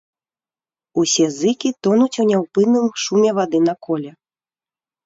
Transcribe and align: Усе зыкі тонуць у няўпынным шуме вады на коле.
Усе 1.01 1.27
зыкі 1.41 1.69
тонуць 1.89 2.19
у 2.25 2.27
няўпынным 2.33 2.87
шуме 3.05 3.29
вады 3.43 3.59
на 3.71 3.81
коле. 3.89 4.11